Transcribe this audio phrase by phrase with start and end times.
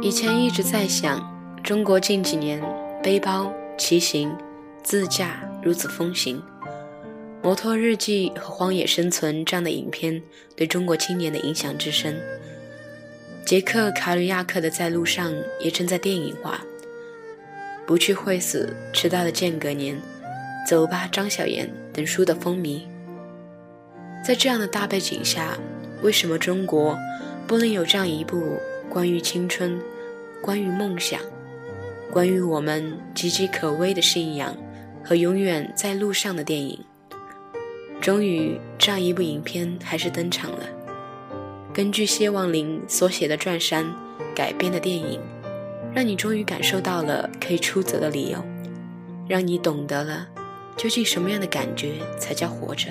[0.00, 1.20] 以前一直在想，
[1.64, 2.62] 中国近几年
[3.02, 4.32] 背包、骑行、
[4.84, 6.40] 自驾如此风行，
[7.42, 10.22] 摩托日记和荒野生存这样的影片
[10.54, 12.16] 对中国青年的影响之深。
[13.44, 16.60] 杰克·卡吕亚克的《在路上》也正在电影化。
[17.84, 20.00] 不去会死，迟到的间隔年，
[20.64, 22.82] 走吧，张小岩等书的风靡。
[24.24, 25.58] 在这样的大背景下，
[26.02, 26.96] 为什么中国
[27.48, 28.58] 不能有这样一部
[28.90, 29.80] 关于青春、
[30.42, 31.20] 关于梦想、
[32.10, 34.56] 关于我们岌岌可危的信仰
[35.04, 36.78] 和永远在路上的电影？
[38.00, 40.66] 终于，这样一部影片还是登场了。
[41.72, 43.86] 根据谢望林所写的传山
[44.34, 45.20] 改编的电影。
[45.94, 48.38] 让你终于感受到了可以出走的理由，
[49.26, 50.28] 让你懂得了
[50.76, 52.88] 究竟什么样的感觉才叫活着。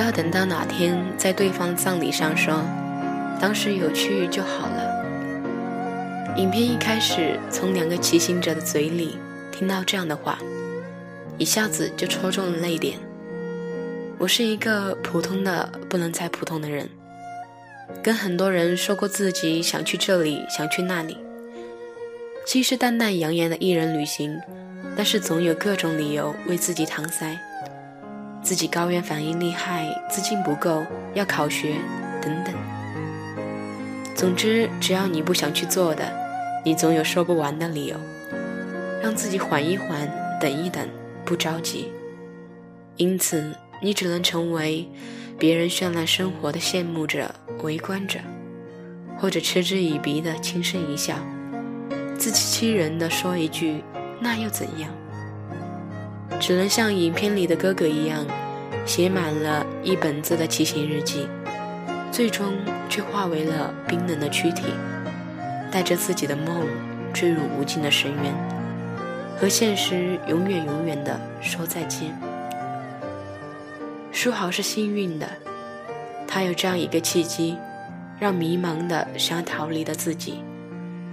[0.00, 2.64] 不要等到哪天在对方葬礼上说。
[3.38, 6.34] 当时有去就好了。
[6.38, 9.18] 影片一开始从两个骑行者的嘴里
[9.52, 10.38] 听到这样的话，
[11.36, 12.98] 一下子就戳中了泪点。
[14.16, 16.88] 我是一个普通的不能再普通的人，
[18.02, 21.18] 跟很多人说过自己想去这里，想去那里，
[22.46, 24.40] 信誓旦旦扬言的一人旅行，
[24.96, 27.38] 但是总有各种理由为自己搪塞，
[28.42, 31.74] 自己高原反应厉害，资金不够，要考学，
[32.20, 32.54] 等等。
[34.14, 36.04] 总之，只要你不想去做的，
[36.64, 37.96] 你总有说不完的理由，
[39.02, 40.08] 让自己缓一缓，
[40.40, 40.88] 等一等，
[41.24, 41.92] 不着急。
[42.96, 44.88] 因此，你只能成为
[45.38, 48.18] 别人绚烂生活的羡慕者、围观者，
[49.18, 51.14] 或者嗤之以鼻的轻声一笑，
[52.18, 53.82] 自欺欺人的说一句
[54.20, 54.90] “那又怎样”。
[56.40, 58.26] 只能像影片里的哥哥一样，
[58.86, 61.28] 写满了一本字的骑行日记。
[62.10, 62.54] 最终
[62.88, 64.64] 却化为了冰冷的躯体，
[65.70, 66.66] 带着自己的梦
[67.12, 68.34] 坠入无尽的深渊，
[69.38, 72.10] 和现实永远永远的说再见。
[74.10, 75.28] 书豪是幸运的，
[76.26, 77.56] 他有这样一个契机，
[78.18, 80.42] 让迷茫的想要逃离的自己，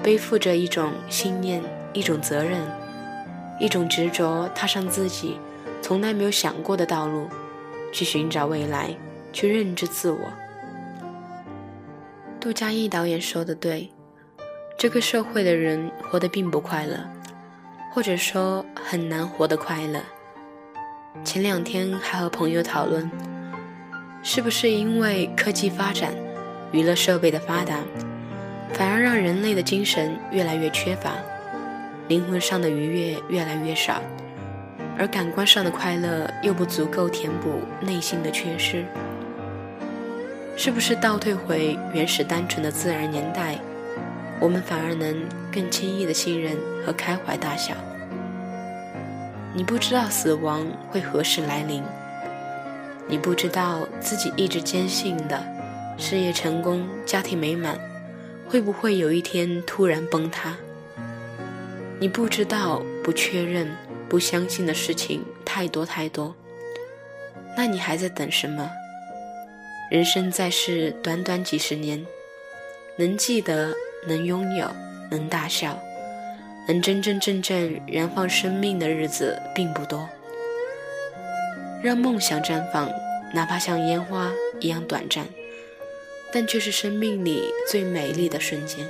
[0.01, 1.61] 背负着一种信念、
[1.93, 2.59] 一种责任、
[3.59, 5.39] 一种执着，踏上自己
[5.81, 7.27] 从来没有想过的道路，
[7.91, 8.95] 去寻找未来，
[9.33, 10.19] 去认知自我。
[12.39, 13.89] 杜佳义导演说的对，
[14.77, 16.97] 这个社会的人活得并不快乐，
[17.91, 19.99] 或者说很难活得快乐。
[21.23, 23.09] 前两天还和朋友讨论，
[24.21, 26.13] 是不是因为科技发展、
[26.71, 27.79] 娱乐设备的发达，
[28.71, 31.13] 反而让人类的精神越来越缺乏，
[32.07, 34.01] 灵魂上的愉悦越来越少，
[34.97, 38.85] 而感官上的快乐又不足够填补内心的缺失。
[40.55, 43.59] 是不是倒退回原始单纯的自然年代，
[44.39, 47.75] 我们反而能更轻易的信任和开怀大笑？
[49.53, 51.83] 你不知道死亡会何时来临，
[53.07, 55.43] 你不知道自己一直坚信的
[55.97, 57.77] 事业成功、家庭美满，
[58.47, 60.55] 会不会有一天突然崩塌？
[61.99, 63.67] 你不知道、不确认、
[64.07, 66.35] 不相信的事情太多太多，
[67.55, 68.69] 那你还在等什么？
[69.89, 72.05] 人生在世，短短几十年，
[72.97, 73.73] 能记得、
[74.05, 74.69] 能拥有、
[75.09, 75.79] 能大笑、
[76.67, 80.07] 能真真正正燃放生命的日子并不多。
[81.81, 82.87] 让梦想绽放，
[83.33, 85.25] 哪怕像烟花一样短暂，
[86.31, 88.85] 但却是生命里最美丽的瞬间。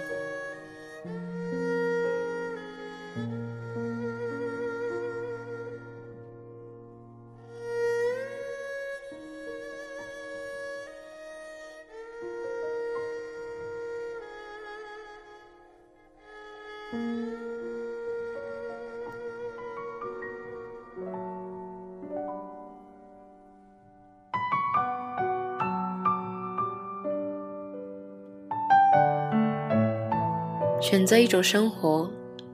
[30.80, 32.08] 选择一种生活，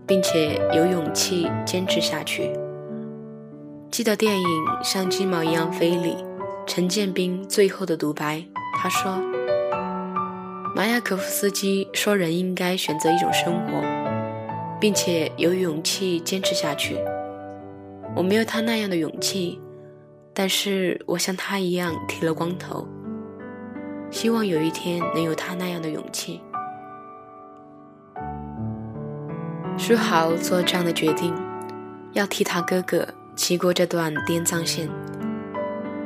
[0.07, 2.51] 并且有勇气坚持下去。
[3.91, 4.47] 记得电影
[4.83, 6.15] 《像鸡毛一样飞》里，
[6.65, 8.41] 陈建斌最后的独白，
[8.77, 9.21] 他说
[10.73, 13.81] ：“马雅可夫斯基说，人应该选择一种生活，
[14.79, 16.97] 并且有勇气坚持下去。
[18.15, 19.59] 我没有他那样的勇气，
[20.33, 22.87] 但是我像他一样剃了光头。
[24.09, 26.39] 希望有一天能有他那样的勇气。
[29.77, 31.33] 书豪做这样的决定，
[32.13, 33.05] 要替他哥哥
[33.35, 34.87] 骑过这段滇藏线，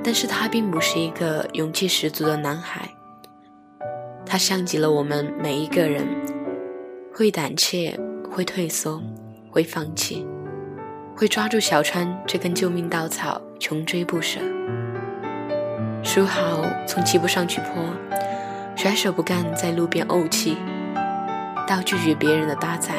[0.03, 2.89] 但是他并不是一个勇气十足的男孩。
[4.25, 6.07] 他像极了我们每一个人，
[7.13, 7.97] 会胆怯，
[8.31, 9.01] 会退缩，
[9.51, 10.25] 会放弃，
[11.15, 14.39] 会抓住小川这根救命稻草，穷追不舍。
[16.03, 17.83] 书豪从骑不上去坡，
[18.75, 20.57] 甩手不干在路边怄气，
[21.67, 22.93] 到拒绝别人的搭载，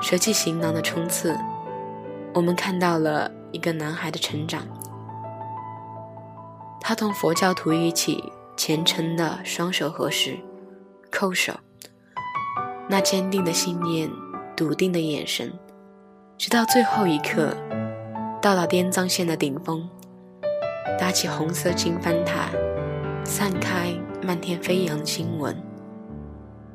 [0.00, 1.36] 舍弃行囊的冲刺，
[2.34, 4.62] 我们看到了一个男孩的成长。
[6.80, 8.32] 他同佛教徒一起。
[8.58, 10.36] 虔诚的双手合十，
[11.12, 11.52] 叩首。
[12.88, 14.10] 那坚定的信念，
[14.56, 15.52] 笃定的眼神，
[16.36, 17.56] 直到最后一刻，
[18.42, 19.88] 到了滇藏线的顶峰，
[20.98, 22.48] 搭起红色经幡塔，
[23.24, 25.56] 散开漫天飞扬的经文，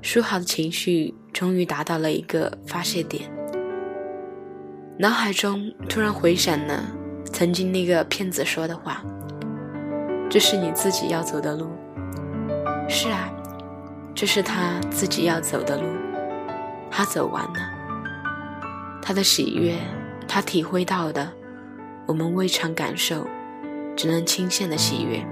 [0.01, 3.27] 舒豪的情绪终于达到了一个发泄点，
[4.99, 6.83] 脑海中突然回闪了
[7.25, 9.03] 曾经那个骗子说的话。
[10.29, 11.67] 这是你自己要走的路。
[12.87, 13.29] 是啊，
[14.13, 15.87] 这是他自己要走的路。
[16.91, 17.59] 他走完了，
[19.01, 19.75] 他的喜悦，
[20.27, 21.27] 他体会到的，
[22.05, 23.25] 我们未尝感受，
[23.95, 25.25] 只能倾羡的喜悦，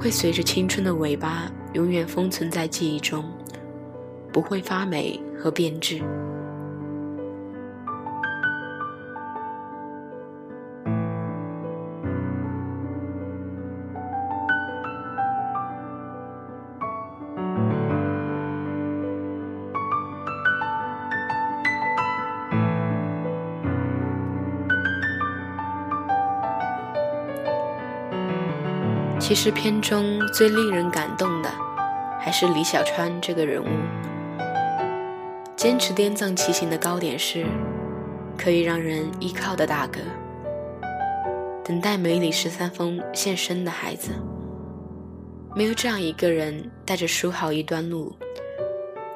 [0.00, 3.22] 会随着青春的尾巴，永远封存在记忆中，
[4.34, 6.02] 不会发霉和变质。
[29.20, 31.48] 其实片中最令人感动的，
[32.20, 33.68] 还是李小川这个人物。
[35.64, 37.46] 坚持滇藏骑行的高点是，
[38.36, 39.98] 可以让人依靠的大哥。
[41.64, 44.10] 等待梅里十三峰现身的孩子，
[45.56, 48.14] 没有这样一个人带着书豪一段路，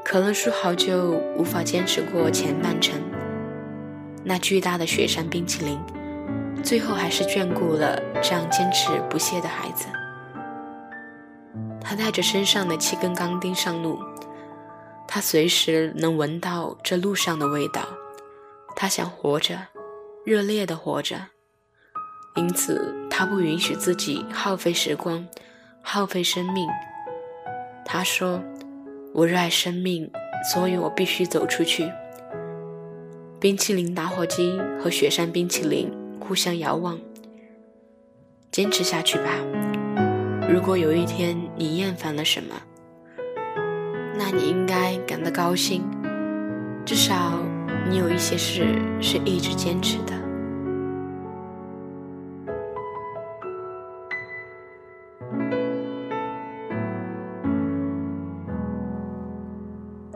[0.02, 2.98] 可能书豪就无法坚持过前半程。
[4.24, 5.78] 那巨大的雪山冰淇淋，
[6.62, 9.84] 最后还是眷顾了这样坚持不懈的孩子。
[11.78, 14.00] 他带着身上的七根钢钉上路，
[15.08, 17.88] 他随时能闻到这路上的味道。
[18.76, 19.58] 他想活着，
[20.24, 21.16] 热烈的活着，
[22.36, 25.26] 因此他不允许自己耗费时光，
[25.82, 26.68] 耗费生命。
[27.84, 28.40] 他说
[29.14, 30.08] ：“我热爱生命，
[30.52, 31.90] 所以我必须走出去。”
[33.40, 35.90] 冰淇淋打火机和雪山冰淇淋
[36.20, 37.00] 互相遥望，
[38.52, 39.30] 坚持下去吧。
[40.48, 42.54] 如果有一天你厌烦了什么，
[44.18, 45.84] 那你应该感到高兴，
[46.84, 47.38] 至少
[47.88, 48.66] 你有一些事
[49.00, 50.12] 是一直坚持的。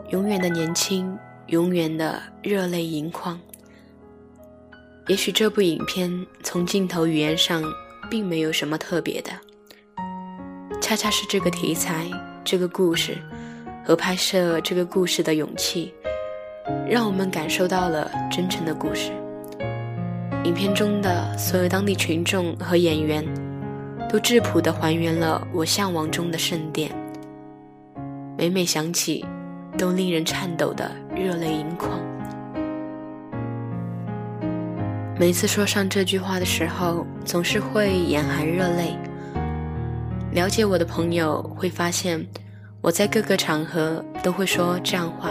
[0.09, 3.39] 永远的年轻，永远的热泪盈眶。
[5.07, 7.63] 也许这部影片从镜头语言上
[8.11, 9.31] 并没有什么特别的。
[10.81, 12.07] 恰恰是这个题材、
[12.43, 13.17] 这个故事
[13.85, 15.93] 和拍摄这个故事的勇气，
[16.87, 19.11] 让我们感受到了真诚的故事。
[20.45, 23.23] 影片中的所有当地群众和演员，
[24.09, 26.89] 都质朴地还原了我向往中的圣殿。
[28.37, 29.25] 每每想起，
[29.77, 31.99] 都令人颤抖的热泪盈眶。
[35.19, 38.95] 每次说上这句话的时候，总是会眼含热泪。
[40.31, 42.25] 了解我的朋友会发现，
[42.83, 45.29] 我在各个场合都会说这样话。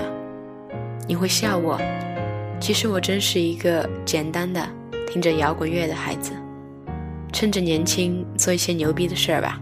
[1.06, 1.78] 你会笑我，
[2.58, 4.66] 其实我真是一个简单的
[5.06, 6.32] 听着摇滚乐的孩子。
[7.30, 9.60] 趁着年轻，做一些牛逼的事儿吧。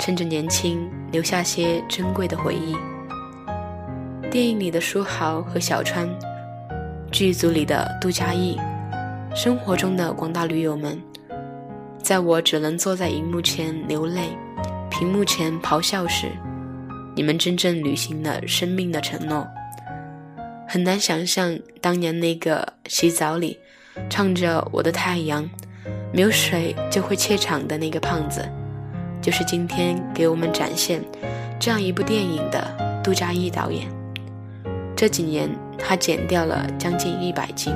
[0.00, 2.74] 趁着年轻，留下些珍贵的回忆。
[4.28, 6.08] 电影里的书豪和小川，
[7.12, 8.58] 剧组里的杜嘉译，
[9.36, 11.00] 生活中的广大驴友们，
[12.02, 14.30] 在我只能坐在荧幕前流泪。
[14.90, 16.26] 屏幕前咆哮时，
[17.14, 19.46] 你们真正履行了生命的承诺。
[20.66, 23.58] 很难想象当年那个洗澡里
[24.10, 25.44] 唱着《我的太阳》，
[26.12, 28.48] 没有水就会怯场的那个胖子，
[29.22, 31.00] 就是今天给我们展现
[31.60, 33.86] 这样一部电影的杜嘉译导演。
[34.96, 37.72] 这几年他减掉了将近一百斤。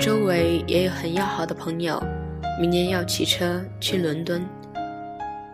[0.00, 2.02] 周围也有很要好的朋友，
[2.58, 4.42] 明年要骑车去伦敦。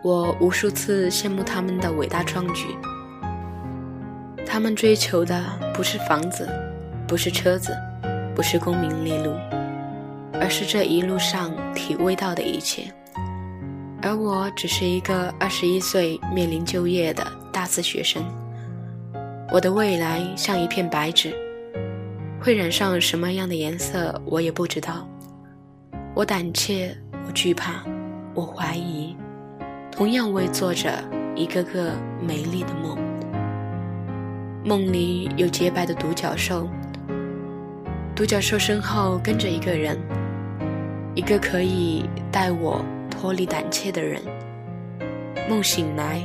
[0.01, 2.67] 我无数次羡慕他们的伟大壮举。
[4.45, 6.47] 他们追求的不是房子，
[7.05, 7.75] 不是车子，
[8.33, 9.33] 不是功名利禄，
[10.39, 12.89] 而是这一路上体味到的一切。
[14.01, 18.23] 而我只是一个二十一岁面临就业的大四学生。
[19.51, 21.35] 我的未来像一片白纸。
[22.47, 25.05] 会染上什么样的颜色，我也不知道。
[26.15, 27.83] 我胆怯，我惧怕，
[28.33, 29.17] 我怀疑，
[29.91, 30.89] 同样为做着
[31.35, 31.91] 一个个
[32.25, 32.97] 美丽的梦。
[34.63, 36.69] 梦里有洁白的独角兽，
[38.15, 39.99] 独角兽身后跟着一个人，
[41.15, 44.21] 一个可以带我脱离胆怯的人。
[45.49, 46.21] 梦醒来，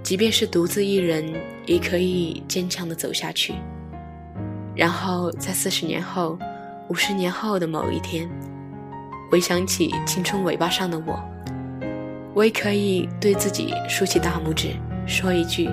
[0.00, 1.24] 即便是独自一人，
[1.66, 3.54] 也可以坚强的走下去。
[4.74, 6.38] 然后在四十年后、
[6.88, 8.28] 五十年后的某一天，
[9.30, 11.22] 回想起青春尾巴上的我，
[12.34, 14.70] 我也可以对自己竖起大拇指，
[15.06, 15.70] 说一句：“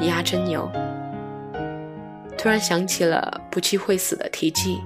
[0.00, 0.70] 你丫，真牛！”
[2.38, 4.80] 突然想起了不去会死的题记：“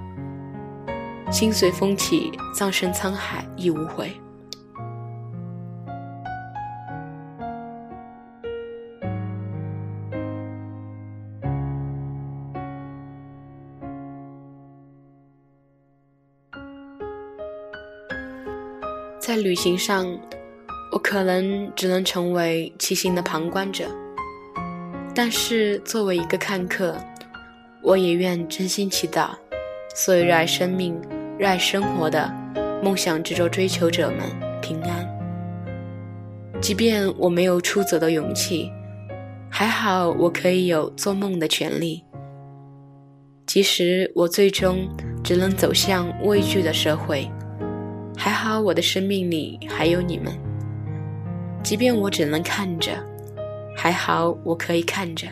[1.31, 4.11] 心随风起，葬身沧海亦无悔。”
[19.27, 20.07] 在旅行上，
[20.93, 23.87] 我可能只能成为骑行的旁观者，
[25.13, 26.97] 但是作为一个看客，
[27.83, 29.31] 我也愿真心祈祷，
[29.97, 30.97] 所有热爱生命、
[31.41, 32.33] 热爱生活的
[32.81, 34.21] 梦想执着追求者们
[34.63, 35.05] 平安。
[36.61, 38.71] 即便我没有出走的勇气，
[39.51, 42.05] 还好我可以有做梦的权利。
[43.45, 44.87] 即使我最终
[45.25, 47.29] 只能走向畏惧的社会。
[48.47, 50.33] 好，我的生命里还有你们。
[51.65, 52.93] 即便我只能看着，
[53.77, 55.27] 还好我可以看着。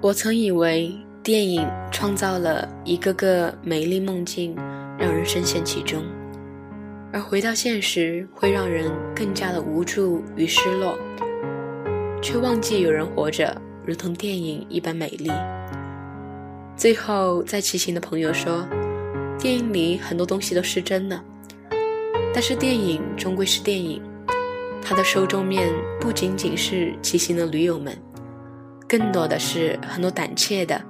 [0.00, 0.96] 我曾以为。
[1.26, 4.54] 电影创造了一个个美丽梦境，
[4.96, 6.00] 让人深陷其中；
[7.12, 10.96] 而回到现实，会让人更加的无助与失落，
[12.22, 15.28] 却忘记有人活着如同电影一般美丽。
[16.76, 18.64] 最后，在骑行的朋友说，
[19.36, 21.20] 电影里很多东西都是真的，
[22.32, 24.00] 但是电影终归是电影，
[24.80, 27.98] 它的受众面不仅仅是骑行的驴友们，
[28.88, 30.80] 更多的是很多胆怯的。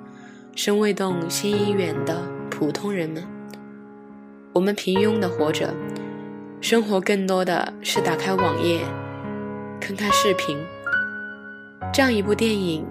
[0.57, 3.23] 身未动，心已远的普通人们，
[4.55, 5.73] 我们平庸的活着，
[6.63, 8.81] 生活更多的是打开网页，
[9.79, 10.57] 看看视频。
[11.93, 12.87] 这样一部电影，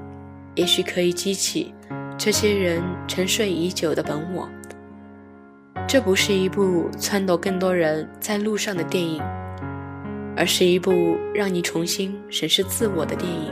[0.53, 1.73] 也许可以激起
[2.15, 4.47] 这些人沉睡已久的本我。
[5.87, 9.23] 这不是一部撺掇更多人在路上的电影，
[10.37, 13.51] 而是一部让你重新审视自我的电影。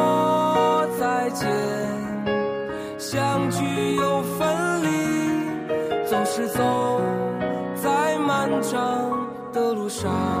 [6.33, 7.01] 是走
[7.75, 8.01] 在。
[8.31, 10.40] 漫长的路上。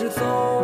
[0.00, 0.59] 是走